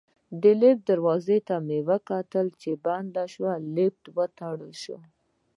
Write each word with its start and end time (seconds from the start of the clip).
د 0.41 0.43
لفټ 0.61 0.81
دروازې 0.91 1.37
ته 1.47 1.55
مې 1.67 1.79
کتل 2.09 2.47
چې 2.61 2.71
بنده 2.85 3.23
شوې، 3.33 3.53
لفټ 3.75 4.03
وتړل 4.17 4.73
شو. 4.83 4.97